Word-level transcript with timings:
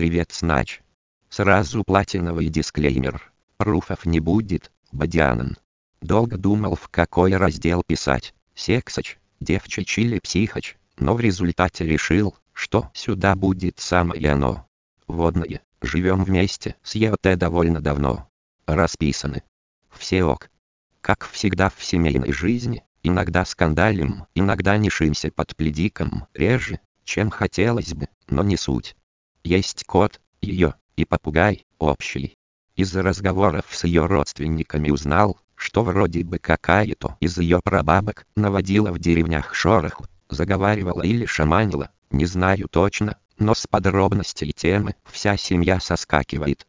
Привет, 0.00 0.32
Снач. 0.32 0.80
Сразу 1.28 1.84
платиновый 1.84 2.48
дисклеймер. 2.48 3.30
Пруфов 3.58 4.06
не 4.06 4.18
будет, 4.18 4.72
Бадианан. 4.92 5.58
Долго 6.00 6.38
думал 6.38 6.74
в 6.74 6.88
какой 6.88 7.36
раздел 7.36 7.82
писать. 7.86 8.32
Сексач, 8.54 9.18
девчач 9.40 9.98
или 9.98 10.18
психач, 10.18 10.78
но 10.98 11.12
в 11.12 11.20
результате 11.20 11.84
решил, 11.86 12.34
что 12.54 12.90
сюда 12.94 13.36
будет 13.36 13.78
самое 13.78 14.30
оно. 14.30 14.66
Водное, 15.06 15.60
живем 15.82 16.24
вместе 16.24 16.76
с 16.82 16.94
ЕОТ 16.94 17.36
довольно 17.36 17.82
давно. 17.82 18.26
Расписаны. 18.64 19.42
Все 19.90 20.24
ок. 20.24 20.48
Как 21.02 21.28
всегда 21.28 21.68
в 21.68 21.84
семейной 21.84 22.32
жизни, 22.32 22.84
иногда 23.02 23.44
скандалим, 23.44 24.24
иногда 24.34 24.78
нишимся 24.78 25.30
под 25.30 25.54
пледиком, 25.54 26.26
реже, 26.32 26.80
чем 27.04 27.28
хотелось 27.28 27.92
бы, 27.92 28.08
но 28.30 28.42
не 28.42 28.56
суть. 28.56 28.96
Есть 29.44 29.84
кот, 29.84 30.20
ее, 30.40 30.74
и 30.96 31.04
попугай, 31.04 31.64
общий. 31.78 32.36
Из-за 32.76 33.02
разговоров 33.02 33.66
с 33.70 33.84
ее 33.84 34.06
родственниками 34.06 34.90
узнал, 34.90 35.38
что 35.54 35.82
вроде 35.82 36.24
бы 36.24 36.38
какая-то 36.38 37.16
из 37.20 37.38
ее 37.38 37.60
прабабок 37.62 38.26
наводила 38.36 38.92
в 38.92 38.98
деревнях 38.98 39.54
шороху, 39.54 40.06
заговаривала 40.28 41.02
или 41.02 41.26
шаманила, 41.26 41.90
не 42.10 42.26
знаю 42.26 42.68
точно, 42.68 43.18
но 43.38 43.54
с 43.54 43.66
подробностей 43.66 44.52
темы 44.52 44.94
вся 45.04 45.36
семья 45.36 45.80
соскакивает. 45.80 46.66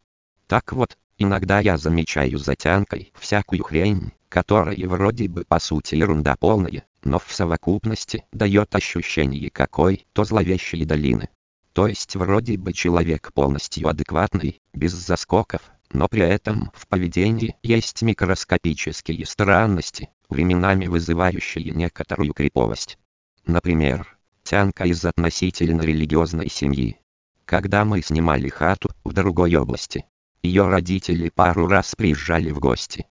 Так 0.48 0.74
вот, 0.74 0.98
иногда 1.18 1.60
я 1.60 1.78
замечаю 1.78 2.38
затянкой 2.38 3.14
всякую 3.18 3.64
хрень, 3.64 4.12
которая 4.30 4.88
вроде 4.88 5.28
бы 5.28 5.44
по 5.46 5.60
сути 5.60 5.96
ерунда 5.96 6.36
полная, 6.38 6.86
но 7.04 7.20
в 7.20 7.32
совокупности 7.32 8.26
дает 8.32 8.74
ощущение 8.76 9.50
какой-то 9.50 10.24
зловещей 10.24 10.86
долины. 10.86 11.30
То 11.74 11.88
есть 11.88 12.16
вроде 12.16 12.58
бы 12.58 12.74
человек 12.74 13.32
полностью 13.34 13.88
адекватный, 13.88 14.62
без 14.74 14.92
заскоков, 14.92 15.62
но 15.94 16.08
при 16.08 16.22
этом 16.22 16.72
в 16.74 16.88
поведении 16.88 17.56
есть 17.64 18.02
микроскопические 18.02 19.26
странности, 19.26 20.10
временами 20.30 20.88
вызывающие 20.88 21.72
некоторую 21.72 22.34
криповость. 22.34 22.98
Например, 23.46 24.18
Тянка 24.44 24.86
из 24.86 25.06
относительно 25.06 25.82
религиозной 25.82 26.50
семьи. 26.50 27.00
Когда 27.46 27.86
мы 27.86 28.02
снимали 28.02 28.50
хату 28.50 28.90
в 29.04 29.14
другой 29.14 29.56
области, 29.56 30.06
ее 30.42 30.68
родители 30.68 31.30
пару 31.30 31.68
раз 31.68 31.96
приезжали 31.96 32.52
в 32.52 32.60
гости. 32.60 33.08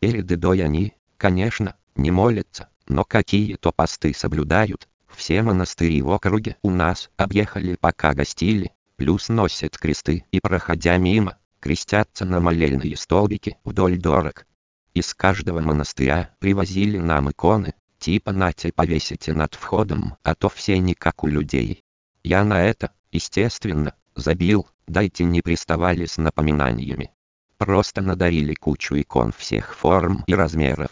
Перед 0.00 0.30
едой 0.30 0.62
они, 0.62 0.92
конечно, 1.16 1.76
не 1.96 2.10
молятся, 2.10 2.68
но 2.86 3.04
какие-то 3.04 3.72
посты 3.72 4.12
соблюдают. 4.12 4.88
Все 5.16 5.42
монастыри 5.42 6.02
в 6.02 6.10
округе 6.10 6.56
у 6.62 6.70
нас 6.70 7.10
объехали 7.16 7.76
пока 7.80 8.14
гостили, 8.14 8.72
плюс 8.96 9.28
носят 9.28 9.78
кресты 9.78 10.24
и 10.30 10.40
проходя 10.40 10.96
мимо, 10.96 11.38
крестятся 11.60 12.24
на 12.24 12.40
молельные 12.40 12.96
столбики 12.96 13.58
вдоль 13.64 13.98
дорог. 13.98 14.46
Из 14.92 15.14
каждого 15.14 15.60
монастыря 15.60 16.34
привозили 16.38 16.98
нам 16.98 17.30
иконы, 17.30 17.74
Типа 18.04 18.32
нате 18.32 18.70
повесите 18.70 19.32
над 19.32 19.54
входом, 19.54 20.18
а 20.22 20.34
то 20.34 20.50
все 20.50 20.78
не 20.78 20.92
как 20.92 21.24
у 21.24 21.26
людей. 21.26 21.82
Я 22.22 22.44
на 22.44 22.62
это, 22.62 22.92
естественно, 23.12 23.94
забил, 24.14 24.68
дайте 24.86 25.24
не 25.24 25.40
приставали 25.40 26.04
с 26.04 26.18
напоминаниями. 26.18 27.12
Просто 27.56 28.02
надарили 28.02 28.52
кучу 28.52 29.00
икон 29.00 29.32
всех 29.32 29.74
форм 29.74 30.22
и 30.26 30.34
размеров. 30.34 30.90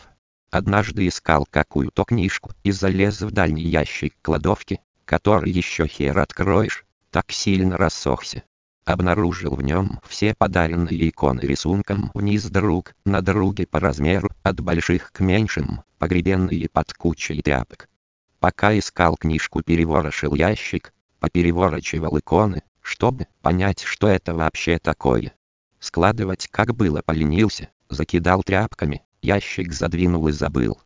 Однажды 0.52 1.08
искал 1.08 1.46
какую-то 1.50 2.04
книжку 2.04 2.50
и 2.62 2.72
залез 2.72 3.22
в 3.22 3.30
дальний 3.30 3.62
ящик 3.62 4.14
кладовки, 4.20 4.80
который 5.06 5.50
еще 5.50 5.86
хер 5.86 6.18
откроешь, 6.18 6.84
так 7.10 7.32
сильно 7.32 7.78
рассохся. 7.78 8.42
Обнаружил 8.84 9.54
в 9.54 9.62
нем 9.62 9.98
все 10.06 10.34
подаренные 10.34 11.08
иконы 11.08 11.40
рисунком 11.40 12.10
вниз 12.12 12.44
друг 12.50 12.94
на 13.06 13.22
друге 13.22 13.66
по 13.66 13.80
размеру, 13.80 14.28
от 14.42 14.60
больших 14.60 15.10
к 15.10 15.20
меньшим, 15.20 15.84
погребенные 15.98 16.68
под 16.68 16.92
кучей 16.92 17.40
тряпок. 17.40 17.88
Пока 18.38 18.78
искал 18.78 19.16
книжку 19.16 19.62
переворошил 19.62 20.34
ящик, 20.34 20.92
попереворачивал 21.18 22.18
иконы, 22.18 22.62
чтобы 22.82 23.26
понять, 23.40 23.84
что 23.84 24.06
это 24.06 24.34
вообще 24.34 24.78
такое. 24.78 25.32
Складывать 25.80 26.46
как 26.48 26.74
было 26.74 27.00
поленился, 27.00 27.70
закидал 27.88 28.42
тряпками, 28.42 29.02
ящик 29.22 29.72
задвинул 29.72 30.28
и 30.28 30.32
забыл. 30.32 30.80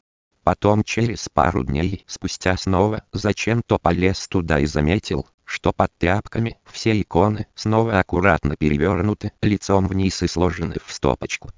Потом 0.44 0.84
через 0.84 1.28
пару 1.28 1.64
дней 1.64 2.04
спустя 2.06 2.56
снова 2.56 3.02
зачем-то 3.12 3.78
полез 3.78 4.28
туда 4.28 4.60
и 4.60 4.66
заметил, 4.66 5.26
что 5.44 5.72
под 5.72 5.92
тряпками 5.98 6.58
все 6.64 7.00
иконы 7.00 7.46
снова 7.54 7.98
аккуратно 7.98 8.56
перевернуты 8.56 9.32
лицом 9.42 9.88
вниз 9.88 10.22
и 10.22 10.28
сложены 10.28 10.76
в 10.84 10.92
стопочку. 10.92 11.50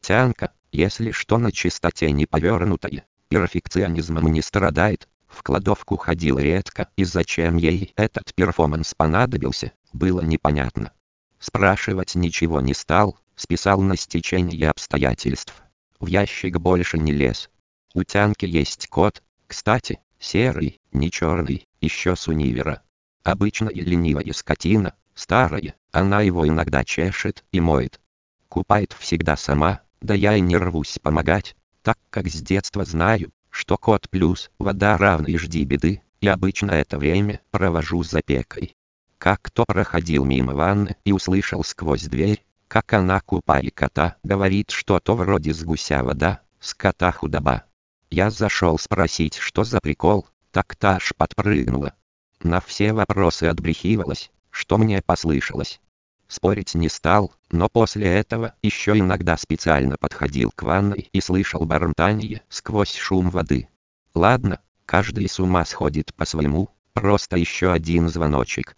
Тянка, 0.00 0.52
если 0.72 1.10
что 1.12 1.38
на 1.38 1.52
чистоте 1.52 2.10
не 2.10 2.26
повернутое, 2.26 3.06
перфекционизмом 3.28 4.30
не 4.30 4.42
страдает, 4.42 5.08
в 5.28 5.42
кладовку 5.42 5.96
ходил 5.96 6.38
редко 6.38 6.88
и 6.96 7.04
зачем 7.04 7.56
ей 7.56 7.92
этот 7.96 8.34
перформанс 8.34 8.94
понадобился, 8.94 9.72
было 9.92 10.20
непонятно. 10.20 10.92
Спрашивать 11.38 12.14
ничего 12.14 12.60
не 12.60 12.74
стал, 12.74 13.18
списал 13.36 13.80
на 13.80 13.96
стечение 13.96 14.70
обстоятельств. 14.70 15.63
В 16.00 16.06
ящик 16.06 16.58
больше 16.58 16.98
не 16.98 17.12
лез. 17.12 17.50
У 17.94 18.02
Тянки 18.02 18.44
есть 18.44 18.88
кот, 18.88 19.22
кстати, 19.46 20.00
серый, 20.18 20.80
не 20.92 21.10
черный, 21.10 21.66
еще 21.80 22.16
с 22.16 22.28
универа. 22.28 22.82
Обычная 23.22 23.72
ленивая 23.74 24.32
скотина, 24.32 24.94
старая, 25.14 25.74
она 25.92 26.20
его 26.22 26.46
иногда 26.46 26.84
чешет 26.84 27.44
и 27.52 27.60
моет. 27.60 28.00
Купает 28.48 28.92
всегда 28.92 29.36
сама, 29.36 29.80
да 30.00 30.14
я 30.14 30.36
и 30.36 30.40
не 30.40 30.56
рвусь 30.56 30.98
помогать, 31.00 31.56
так 31.82 31.98
как 32.10 32.28
с 32.28 32.42
детства 32.42 32.84
знаю, 32.84 33.32
что 33.50 33.76
кот 33.76 34.10
плюс 34.10 34.50
вода 34.58 34.98
равны 34.98 35.38
жди 35.38 35.64
беды, 35.64 36.02
и 36.20 36.26
обычно 36.26 36.72
это 36.72 36.98
время 36.98 37.40
провожу 37.50 38.02
за 38.02 38.22
пекой. 38.22 38.74
Как 39.18 39.40
кто 39.42 39.64
проходил 39.64 40.24
мимо 40.24 40.54
ванны 40.54 40.96
и 41.04 41.12
услышал 41.12 41.62
сквозь 41.62 42.04
дверь, 42.04 42.44
как 42.74 42.92
она 42.92 43.20
купает 43.20 43.72
кота, 43.72 44.16
говорит 44.24 44.72
что-то 44.72 45.14
вроде 45.14 45.54
с 45.54 45.62
гуся 45.62 46.02
вода, 46.02 46.40
с 46.58 46.74
кота 46.74 47.12
худоба. 47.12 47.62
Я 48.10 48.30
зашел 48.30 48.80
спросить, 48.80 49.36
что 49.36 49.62
за 49.62 49.78
прикол, 49.78 50.26
так 50.50 50.74
та 50.74 50.96
аж 50.96 51.12
подпрыгнула. 51.16 51.94
На 52.42 52.60
все 52.60 52.92
вопросы 52.92 53.44
отбрехивалась, 53.44 54.32
что 54.50 54.76
мне 54.76 55.00
послышалось. 55.02 55.80
Спорить 56.26 56.74
не 56.74 56.88
стал, 56.88 57.32
но 57.52 57.68
после 57.68 58.08
этого 58.08 58.56
еще 58.60 58.98
иногда 58.98 59.36
специально 59.36 59.96
подходил 59.96 60.50
к 60.50 60.64
ванной 60.64 61.08
и 61.12 61.20
слышал 61.20 61.64
бормотание 61.66 62.42
сквозь 62.48 62.96
шум 62.96 63.30
воды. 63.30 63.68
Ладно, 64.14 64.58
каждый 64.84 65.28
с 65.28 65.38
ума 65.38 65.64
сходит 65.64 66.12
по-своему, 66.16 66.70
просто 66.92 67.36
еще 67.36 67.70
один 67.70 68.08
звоночек. 68.08 68.76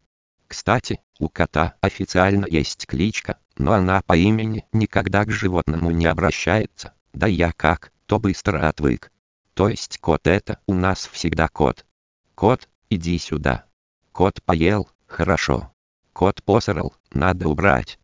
Кстати, 0.48 1.00
у 1.18 1.28
кота 1.28 1.74
официально 1.80 2.46
есть 2.48 2.86
кличка, 2.86 3.38
но 3.56 3.72
она 3.72 4.02
по 4.02 4.16
имени 4.16 4.64
никогда 4.72 5.24
к 5.24 5.30
животному 5.30 5.90
не 5.90 6.06
обращается, 6.06 6.92
да 7.12 7.26
я 7.26 7.52
как, 7.52 7.92
то 8.06 8.18
быстро 8.20 8.68
отвык. 8.68 9.10
То 9.54 9.68
есть 9.68 9.98
кот 9.98 10.26
это 10.26 10.60
у 10.66 10.74
нас 10.74 11.06
всегда 11.06 11.48
кот. 11.48 11.84
Кот, 12.34 12.68
иди 12.90 13.18
сюда. 13.18 13.64
Кот 14.12 14.42
поел, 14.42 14.90
хорошо. 15.06 15.72
Кот 16.12 16.42
посрал, 16.44 16.94
надо 17.12 17.48
убрать. 17.48 17.98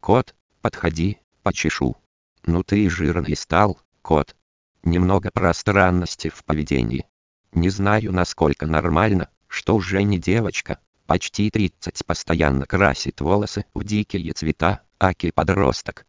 Кот, 0.00 0.34
подходи, 0.60 1.18
почешу. 1.42 1.96
Ну 2.44 2.62
ты 2.62 2.88
жирный 2.88 3.36
стал, 3.36 3.80
кот. 4.02 4.36
Немного 4.82 5.30
пространности 5.32 6.28
в 6.28 6.44
поведении. 6.44 7.06
Не 7.52 7.70
знаю 7.70 8.12
насколько 8.12 8.66
нормально, 8.66 9.28
что 9.48 9.74
уже 9.74 10.02
не 10.02 10.18
девочка, 10.18 10.78
почти 11.08 11.50
30 11.50 12.04
постоянно 12.04 12.66
красит 12.66 13.22
волосы 13.22 13.64
в 13.72 13.82
дикие 13.82 14.34
цвета, 14.34 14.82
аки 15.00 15.30
подросток. 15.30 16.04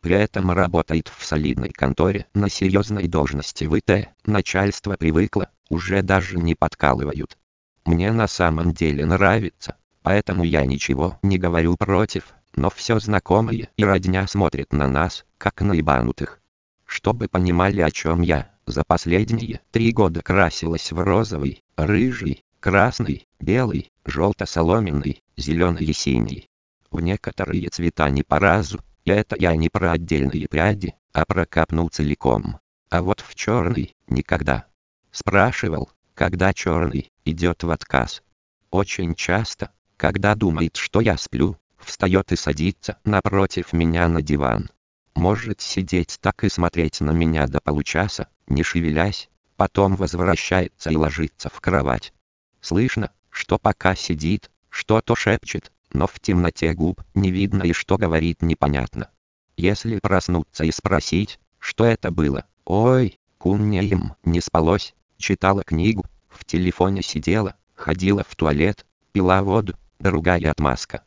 При 0.00 0.14
этом 0.14 0.52
работает 0.52 1.08
в 1.08 1.24
солидной 1.24 1.70
конторе 1.70 2.28
на 2.34 2.48
серьезной 2.48 3.08
должности 3.08 3.64
в 3.64 3.76
ИТ, 3.76 4.10
начальство 4.24 4.96
привыкло, 4.96 5.50
уже 5.70 6.02
даже 6.02 6.38
не 6.38 6.54
подкалывают. 6.54 7.36
Мне 7.84 8.12
на 8.12 8.28
самом 8.28 8.72
деле 8.72 9.04
нравится, 9.04 9.76
поэтому 10.02 10.44
я 10.44 10.64
ничего 10.64 11.18
не 11.22 11.36
говорю 11.36 11.76
против, 11.76 12.32
но 12.54 12.70
все 12.70 13.00
знакомые 13.00 13.70
и 13.76 13.84
родня 13.84 14.24
смотрят 14.28 14.72
на 14.72 14.86
нас, 14.86 15.24
как 15.36 15.62
на 15.62 15.72
ебанутых. 15.72 16.40
Чтобы 16.86 17.26
понимали 17.26 17.80
о 17.80 17.90
чем 17.90 18.22
я, 18.22 18.52
за 18.66 18.84
последние 18.84 19.62
три 19.72 19.90
года 19.90 20.22
красилась 20.22 20.92
в 20.92 21.02
розовый, 21.02 21.64
рыжий, 21.76 22.44
красный, 22.60 23.26
белый, 23.40 23.90
желто-соломенный, 24.04 25.22
зеленый 25.36 25.84
и 25.84 25.92
синий. 25.92 26.48
В 26.90 27.00
некоторые 27.00 27.68
цвета 27.68 28.08
не 28.10 28.22
по 28.22 28.38
разу, 28.38 28.80
и 29.04 29.10
это 29.10 29.36
я 29.38 29.54
не 29.56 29.68
про 29.68 29.92
отдельные 29.92 30.48
пряди, 30.48 30.94
а 31.12 31.24
про 31.24 31.46
капну 31.46 31.88
целиком. 31.88 32.60
А 32.90 33.02
вот 33.02 33.20
в 33.20 33.34
черный, 33.34 33.94
никогда. 34.06 34.66
Спрашивал, 35.10 35.90
когда 36.14 36.52
черный 36.52 37.10
идет 37.24 37.62
в 37.62 37.70
отказ. 37.70 38.22
Очень 38.70 39.14
часто, 39.14 39.70
когда 39.96 40.34
думает, 40.34 40.76
что 40.76 41.00
я 41.00 41.16
сплю, 41.16 41.56
Встает 41.84 42.32
и 42.32 42.36
садится 42.36 42.98
напротив 43.04 43.72
меня 43.72 44.08
на 44.08 44.22
диван. 44.22 44.70
Может 45.14 45.60
сидеть 45.60 46.18
так 46.20 46.42
и 46.42 46.48
смотреть 46.48 47.00
на 47.00 47.10
меня 47.10 47.46
до 47.46 47.60
получаса, 47.60 48.28
не 48.46 48.62
шевелясь, 48.62 49.28
потом 49.56 49.94
возвращается 49.94 50.90
и 50.90 50.96
ложится 50.96 51.50
в 51.50 51.60
кровать. 51.60 52.12
Слышно, 52.60 53.12
что 53.34 53.58
пока 53.58 53.96
сидит, 53.96 54.48
что-то 54.70 55.16
шепчет, 55.16 55.72
но 55.92 56.06
в 56.06 56.20
темноте 56.20 56.72
губ 56.72 57.02
не 57.14 57.32
видно 57.32 57.64
и 57.64 57.72
что 57.72 57.98
говорит 57.98 58.42
непонятно. 58.42 59.10
Если 59.56 59.98
проснуться 59.98 60.64
и 60.64 60.70
спросить, 60.70 61.40
что 61.58 61.84
это 61.84 62.12
было, 62.12 62.44
ой, 62.64 63.18
куннеем 63.38 64.14
не 64.24 64.40
спалось, 64.40 64.94
читала 65.16 65.64
книгу, 65.64 66.04
в 66.28 66.44
телефоне 66.44 67.02
сидела, 67.02 67.56
ходила 67.74 68.22
в 68.22 68.36
туалет, 68.36 68.86
пила 69.10 69.42
воду, 69.42 69.74
другая 69.98 70.52
отмазка. 70.52 71.02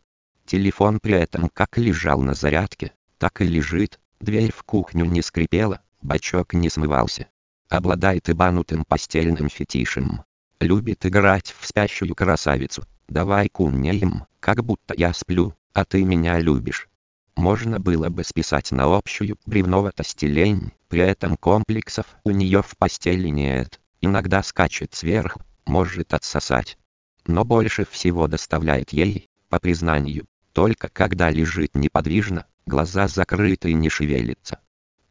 Телефон 0.46 1.00
при 1.00 1.14
этом 1.14 1.50
как 1.50 1.78
лежал 1.78 2.20
на 2.20 2.34
зарядке, 2.34 2.92
так 3.20 3.40
и 3.40 3.46
лежит, 3.46 4.02
дверь 4.20 4.52
в 4.52 4.64
кухню 4.64 5.06
не 5.06 5.22
скрипела, 5.22 5.82
бачок 6.02 6.54
не 6.54 6.70
смывался. 6.70 7.28
Обладает 7.70 8.30
ибанутым 8.30 8.84
постельным 8.84 9.50
фетишем. 9.50 10.26
Любит 10.60 11.06
играть 11.06 11.54
в 11.60 11.68
спящую 11.68 12.16
красавицу. 12.16 12.84
Давай 13.08 13.48
куннеем, 13.48 14.26
как 14.40 14.64
будто 14.64 14.96
я 14.98 15.14
сплю, 15.14 15.54
а 15.74 15.86
ты 15.86 16.04
меня 16.04 16.40
любишь. 16.40 16.90
Можно 17.36 17.80
было 17.80 18.10
бы 18.10 18.24
списать 18.24 18.72
на 18.72 18.86
общую 18.86 19.38
бревноватость 19.46 20.24
лень, 20.24 20.72
при 20.88 21.02
этом 21.02 21.38
комплексов 21.38 22.08
у 22.24 22.32
нее 22.32 22.64
в 22.64 22.76
постели 22.76 23.28
нет. 23.28 23.80
Иногда 24.02 24.42
скачет 24.42 24.96
сверху, 24.96 25.42
может 25.68 26.16
отсосать. 26.16 26.80
Но 27.28 27.46
больше 27.46 27.86
всего 27.86 28.28
доставляет 28.28 28.94
ей, 28.94 29.30
по 29.50 29.60
признанию, 29.60 30.26
только 30.54 30.90
когда 30.90 31.30
лежит 31.30 31.76
неподвижно, 31.76 32.48
глаза 32.66 33.08
закрыты 33.08 33.70
и 33.70 33.76
не 33.76 33.90
шевелится. 33.90 34.60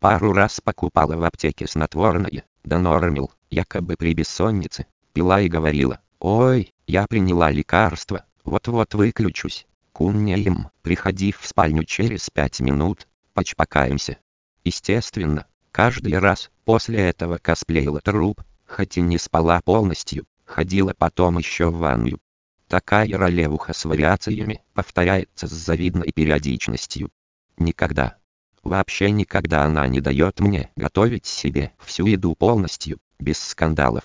Пару 0.00 0.32
раз 0.32 0.60
покупала 0.60 1.16
в 1.16 1.22
аптеке 1.22 1.68
снотворное, 1.68 2.42
да 2.64 2.80
нормил, 2.80 3.30
якобы 3.50 3.94
при 3.96 4.12
бессоннице, 4.12 4.86
пила 5.16 5.40
и 5.40 5.48
говорила, 5.48 5.98
«Ой, 6.20 6.74
я 6.86 7.06
приняла 7.06 7.50
лекарство, 7.50 8.26
вот-вот 8.44 8.92
выключусь. 8.94 9.66
Куннеем, 9.94 10.68
приходи 10.82 11.32
в 11.32 11.46
спальню 11.46 11.84
через 11.84 12.28
пять 12.28 12.60
минут, 12.60 13.08
почпакаемся». 13.32 14.18
Естественно, 14.62 15.46
каждый 15.72 16.18
раз 16.18 16.50
после 16.66 16.98
этого 16.98 17.38
косплеила 17.38 18.02
труп, 18.02 18.42
хоть 18.66 18.98
и 18.98 19.00
не 19.00 19.16
спала 19.16 19.62
полностью, 19.62 20.26
ходила 20.44 20.92
потом 20.98 21.38
еще 21.38 21.70
в 21.70 21.78
ванную. 21.78 22.20
Такая 22.68 23.16
ролевуха 23.16 23.72
с 23.72 23.86
вариациями 23.86 24.62
повторяется 24.74 25.46
с 25.46 25.50
завидной 25.50 26.12
периодичностью. 26.12 27.08
Никогда, 27.56 28.18
вообще 28.62 29.10
никогда 29.12 29.64
она 29.64 29.86
не 29.86 30.02
дает 30.02 30.40
мне 30.40 30.70
готовить 30.76 31.24
себе 31.24 31.72
всю 31.78 32.04
еду 32.04 32.34
полностью, 32.34 32.98
без 33.18 33.38
скандалов. 33.38 34.04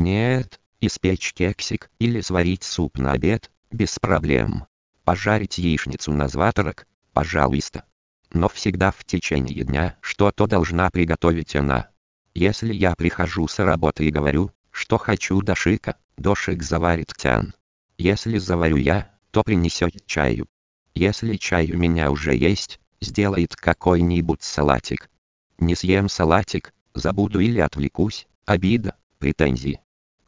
Нет, 0.00 0.62
испечь 0.80 1.34
кексик 1.34 1.90
или 1.98 2.22
сварить 2.22 2.62
суп 2.62 2.96
на 2.96 3.12
обед, 3.12 3.50
без 3.70 3.98
проблем. 3.98 4.64
Пожарить 5.04 5.58
яичницу 5.58 6.10
на 6.14 6.26
завтрак, 6.26 6.86
пожалуйста. 7.12 7.84
Но 8.32 8.48
всегда 8.48 8.92
в 8.92 9.04
течение 9.04 9.62
дня 9.62 9.98
что-то 10.00 10.46
должна 10.46 10.88
приготовить 10.88 11.54
она. 11.54 11.90
Если 12.34 12.72
я 12.72 12.94
прихожу 12.94 13.46
с 13.46 13.58
работы 13.58 14.06
и 14.06 14.10
говорю, 14.10 14.52
что 14.70 14.96
хочу 14.96 15.42
дошика, 15.42 15.96
дошик 16.16 16.62
заварит 16.62 17.12
тян. 17.14 17.52
Если 17.98 18.38
заварю 18.38 18.76
я, 18.76 19.14
то 19.32 19.42
принесет 19.42 20.06
чаю. 20.06 20.46
Если 20.94 21.36
чай 21.36 21.70
у 21.72 21.76
меня 21.76 22.10
уже 22.10 22.34
есть, 22.34 22.80
сделает 23.02 23.54
какой-нибудь 23.54 24.42
салатик. 24.42 25.10
Не 25.58 25.74
съем 25.74 26.08
салатик, 26.08 26.72
забуду 26.94 27.38
или 27.40 27.60
отвлекусь, 27.60 28.26
обида, 28.46 28.96
претензии. 29.18 29.78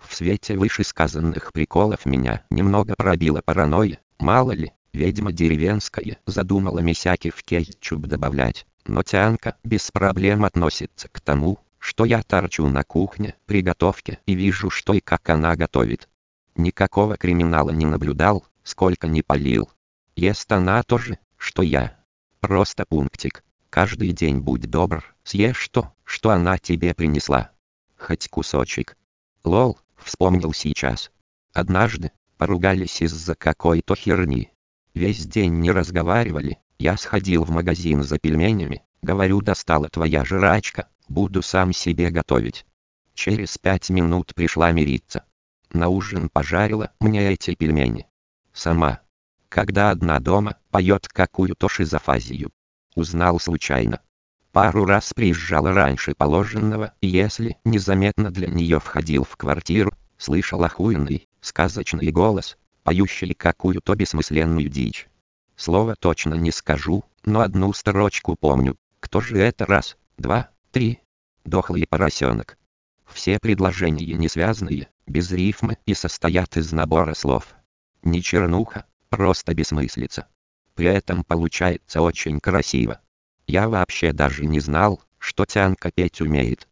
В 0.08 0.14
свете 0.14 0.56
вышесказанных 0.56 1.52
приколов 1.52 2.06
меня 2.06 2.44
немного 2.50 2.94
пробила 2.96 3.40
паранойя, 3.44 4.00
мало 4.19 4.52
ли, 4.52 4.72
ведьма 4.93 5.32
деревенская 5.32 6.19
задумала 6.26 6.81
месяки 6.81 7.31
в 7.31 7.43
кетчуп 7.43 8.06
добавлять, 8.06 8.66
но 8.87 9.02
тянка 9.02 9.56
без 9.64 9.90
проблем 9.90 10.44
относится 10.44 11.08
к 11.08 11.20
тому, 11.20 11.58
что 11.78 12.04
я 12.04 12.22
торчу 12.22 12.69
на 12.69 12.84
кухне, 12.84 13.34
при 13.46 13.62
готовке 13.62 14.20
и 14.26 14.34
вижу 14.34 14.70
что 14.70 14.94
и 14.94 15.00
как 15.00 15.28
она 15.31 15.56
готовит. 15.56 16.08
Никакого 16.55 17.16
криминала 17.16 17.70
не 17.70 17.87
наблюдал, 17.87 18.46
сколько 18.62 19.08
не 19.08 19.22
полил. 19.22 19.70
Ест 20.14 20.50
она 20.52 20.82
тоже, 20.82 21.19
что 21.37 21.62
я. 21.62 21.98
Просто 22.40 22.84
пунктик. 22.84 23.43
Каждый 23.70 24.12
день 24.12 24.38
будь 24.38 24.70
добр, 24.70 25.14
съешь 25.25 25.69
то, 25.70 25.93
что 26.05 26.31
она 26.31 26.58
тебе 26.58 26.94
принесла. 26.94 27.50
Хоть 27.96 28.28
кусочек. 28.28 28.96
Лол, 29.44 29.81
вспомнил 30.04 30.52
сейчас. 30.52 31.10
Однажды, 31.52 32.12
поругались 32.38 33.02
из-за 33.02 33.34
какой-то 33.34 33.94
херни. 33.94 34.50
Весь 34.94 35.26
день 35.26 35.60
не 35.60 35.70
разговаривали, 35.70 36.58
я 36.78 36.96
сходил 36.96 37.44
в 37.44 37.50
магазин 37.50 38.02
за 38.02 38.19
пельменями, 38.19 38.82
говорю 39.02 39.40
достала 39.40 39.88
твоя 39.88 40.25
жрачка, 40.25 40.88
буду 41.08 41.43
сам 41.43 41.72
себе 41.72 42.10
готовить. 42.10 42.66
Через 43.14 43.58
пять 43.58 43.90
минут 43.90 44.34
пришла 44.34 44.72
мириться. 44.72 45.25
На 45.72 45.88
ужин 45.88 46.28
пожарила 46.28 46.93
мне 47.00 47.32
эти 47.32 47.55
пельмени. 47.55 48.06
Сама. 48.52 49.00
Когда 49.48 49.90
одна 49.90 50.19
дома, 50.19 50.56
поет 50.70 51.08
какую-то 51.08 51.69
шизофазию. 51.69 52.50
Узнал 52.94 53.38
случайно. 53.38 54.00
Пару 54.52 54.84
раз 54.84 55.14
приезжала 55.14 55.72
раньше 55.72 56.14
положенного, 56.14 56.93
и 57.00 57.06
если 57.08 57.56
незаметно 57.64 58.31
для 58.31 58.49
нее 58.49 58.81
входил 58.81 59.25
в 59.25 59.37
квартиру, 59.38 59.94
слышал 60.19 60.62
охуенный, 60.62 61.26
сказочный 61.40 62.12
голос, 62.12 62.58
поющий 62.82 63.32
какую-то 63.32 63.94
бессмысленную 63.94 64.69
дичь. 64.69 65.08
Слово 65.56 65.96
точно 65.96 66.34
не 66.34 66.50
скажу, 66.50 67.02
но 67.25 67.40
одну 67.40 67.72
строчку 67.72 68.37
помню. 68.37 68.76
Кто 69.00 69.22
же 69.22 69.38
это 69.38 69.64
раз, 69.64 69.96
два, 70.19 70.50
три? 70.70 71.00
Дохлый 71.44 71.87
поросенок. 71.88 72.58
Все 73.06 73.38
предложения 73.38 74.14
несвязные, 74.14 74.88
без 75.06 75.31
рифмы 75.31 75.78
и 75.87 75.94
состоят 75.94 76.58
из 76.58 76.72
набора 76.72 77.14
слов. 77.14 77.55
Не 78.02 78.22
чернуха, 78.22 78.84
просто 79.08 79.55
бессмыслица. 79.55 80.26
При 80.75 80.87
этом 80.87 81.25
получается 81.25 82.02
очень 82.02 82.38
красиво. 82.38 83.00
Я 83.46 83.69
вообще 83.69 84.13
даже 84.13 84.46
не 84.46 84.61
знал, 84.61 85.03
что 85.19 85.44
Тянка 85.44 85.91
петь 85.91 86.20
умеет. 86.20 86.69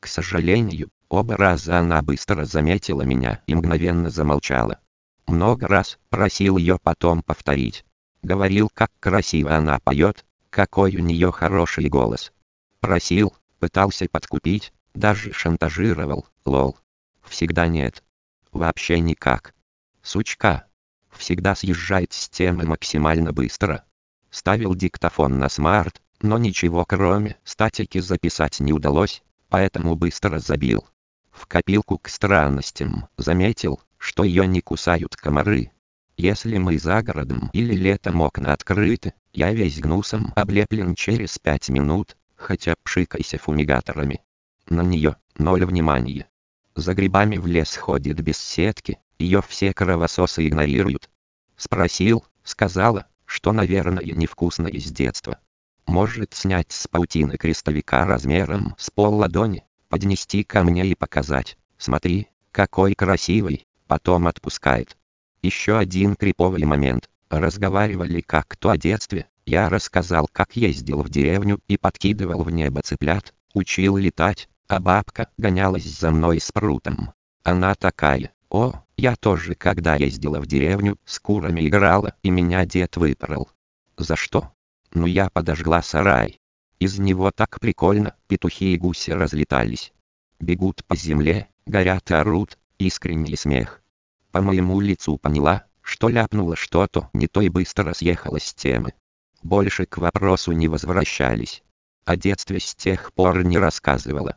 К 0.00 0.06
сожалению, 0.06 0.90
оба 1.08 1.36
раза 1.36 1.78
она 1.78 2.02
быстро 2.02 2.44
заметила 2.44 3.02
меня 3.02 3.42
и 3.46 3.54
мгновенно 3.54 4.10
замолчала. 4.10 4.80
Много 5.26 5.66
раз 5.66 5.98
просил 6.10 6.56
ее 6.56 6.78
потом 6.82 7.22
повторить. 7.22 7.84
Говорил, 8.22 8.70
как 8.72 8.90
красиво 9.00 9.54
она 9.56 9.78
поет, 9.80 10.24
какой 10.50 10.96
у 10.96 11.00
нее 11.00 11.32
хороший 11.32 11.88
голос. 11.88 12.32
Просил, 12.80 13.34
пытался 13.58 14.06
подкупить, 14.10 14.72
даже 14.94 15.32
шантажировал, 15.32 16.26
лол. 16.44 16.78
Всегда 17.22 17.66
нет. 17.66 18.04
Вообще 18.52 19.00
никак. 19.00 19.54
Сучка. 20.02 20.66
Всегда 21.10 21.54
съезжает 21.54 22.12
с 22.12 22.28
темы 22.28 22.64
максимально 22.64 23.32
быстро. 23.32 23.84
Ставил 24.30 24.74
диктофон 24.74 25.38
на 25.38 25.48
смарт, 25.48 26.02
но 26.24 26.38
ничего 26.38 26.86
кроме 26.86 27.36
статики 27.44 27.98
записать 27.98 28.58
не 28.58 28.72
удалось, 28.72 29.22
поэтому 29.50 29.94
быстро 29.94 30.38
забил. 30.38 30.88
В 31.30 31.46
копилку 31.46 31.98
к 31.98 32.08
странностям 32.08 33.08
заметил, 33.18 33.82
что 33.98 34.24
ее 34.24 34.46
не 34.46 34.62
кусают 34.62 35.16
комары. 35.16 35.70
Если 36.16 36.56
мы 36.56 36.78
за 36.78 37.02
городом 37.02 37.50
или 37.52 37.74
летом 37.74 38.22
окна 38.22 38.54
открыты, 38.54 39.12
я 39.34 39.52
весь 39.52 39.78
гнусом 39.80 40.32
облеплен 40.34 40.94
через 40.94 41.38
пять 41.38 41.68
минут, 41.68 42.16
хотя 42.36 42.74
пшикайся 42.82 43.36
фумигаторами. 43.36 44.22
На 44.66 44.80
нее 44.80 45.16
ноль 45.36 45.66
внимания. 45.66 46.26
За 46.74 46.94
грибами 46.94 47.36
в 47.36 47.46
лес 47.46 47.76
ходит 47.76 48.22
без 48.22 48.38
сетки, 48.38 48.98
ее 49.18 49.42
все 49.42 49.74
кровососы 49.74 50.48
игнорируют. 50.48 51.10
Спросил, 51.58 52.24
сказала, 52.44 53.06
что, 53.26 53.52
наверное, 53.52 54.04
невкусно 54.04 54.68
из 54.68 54.90
детства. 54.90 55.38
Может 55.86 56.34
снять 56.34 56.72
с 56.72 56.88
паутины 56.88 57.36
крестовика 57.36 58.06
размером 58.06 58.74
с 58.78 58.90
пол 58.90 59.14
ладони, 59.16 59.64
поднести 59.88 60.42
ко 60.44 60.64
мне 60.64 60.86
и 60.86 60.94
показать. 60.94 61.56
Смотри, 61.78 62.28
какой 62.52 62.94
красивый, 62.94 63.66
потом 63.86 64.26
отпускает. 64.26 64.96
Еще 65.42 65.76
один 65.76 66.16
криповый 66.16 66.64
момент. 66.64 67.10
Разговаривали 67.28 68.20
как-то 68.20 68.70
о 68.70 68.78
детстве. 68.78 69.26
Я 69.44 69.68
рассказал, 69.68 70.28
как 70.32 70.56
ездил 70.56 71.02
в 71.02 71.10
деревню 71.10 71.60
и 71.68 71.76
подкидывал 71.76 72.44
в 72.44 72.50
небо 72.50 72.80
цыплят, 72.82 73.34
учил 73.52 73.96
летать, 73.96 74.48
а 74.68 74.80
бабка 74.80 75.28
гонялась 75.36 75.84
за 75.84 76.10
мной 76.10 76.40
с 76.40 76.50
прутом. 76.50 77.12
Она 77.42 77.74
такая, 77.74 78.32
о, 78.48 78.72
Я 78.96 79.16
тоже, 79.16 79.54
когда 79.54 79.96
ездила 79.96 80.40
в 80.40 80.46
деревню, 80.46 80.96
с 81.04 81.18
курами 81.18 81.66
играла, 81.66 82.14
и 82.22 82.30
меня 82.30 82.64
дед 82.64 82.96
выпорол. 82.96 83.50
За 83.96 84.16
что? 84.16 84.52
Ну 84.94 85.06
я 85.06 85.28
подожгла 85.28 85.82
сарай. 85.82 86.40
Из 86.78 86.98
него 86.98 87.30
так 87.30 87.58
прикольно, 87.60 88.14
петухи 88.28 88.74
и 88.74 88.78
гуси 88.78 89.10
разлетались. 89.10 89.92
Бегут 90.38 90.84
по 90.84 90.96
земле, 90.96 91.48
горят 91.66 92.10
и 92.10 92.14
орут, 92.14 92.58
искренний 92.78 93.36
смех. 93.36 93.82
По 94.30 94.40
моему 94.40 94.80
лицу 94.80 95.18
поняла, 95.18 95.64
что 95.80 96.08
ляпнула 96.08 96.56
что-то 96.56 97.10
не 97.12 97.26
то 97.26 97.40
и 97.40 97.48
быстро 97.48 97.92
съехала 97.92 98.38
с 98.38 98.54
темы. 98.54 98.94
Больше 99.42 99.84
к 99.86 99.98
вопросу 99.98 100.52
не 100.52 100.68
возвращались. 100.68 101.62
О 102.04 102.16
детстве 102.16 102.60
с 102.60 102.74
тех 102.74 103.12
пор 103.12 103.44
не 103.44 103.58
рассказывала. 103.58 104.36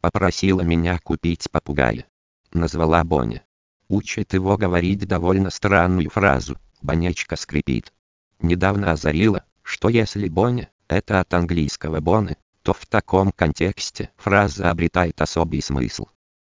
Попросила 0.00 0.62
меня 0.62 0.98
купить 0.98 1.50
попугая. 1.50 2.06
Назвала 2.52 3.04
Боня. 3.04 3.42
Учит 3.88 4.34
его 4.34 4.56
говорить 4.56 5.06
довольно 5.06 5.50
странную 5.50 6.10
фразу 6.10 6.58
«бонечка 6.82 7.36
скрипит». 7.36 7.92
Недавно 8.40 8.92
озарила, 8.92 9.44
что 9.68 9.90
если 9.90 10.30
Боня– 10.30 10.70
это 10.88 11.20
от 11.20 11.34
английского 11.34 12.00
боны, 12.00 12.38
то 12.62 12.72
в 12.72 12.86
таком 12.86 13.30
контексте 13.32 14.10
фраза 14.16 14.70
обретает 14.70 15.20
особый 15.20 15.60
смысл. 15.60 16.06